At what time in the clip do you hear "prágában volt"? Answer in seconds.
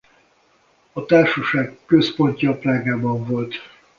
2.57-3.55